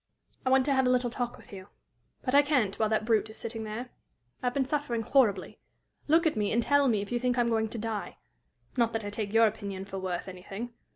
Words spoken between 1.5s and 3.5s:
you. But I can't while that brute is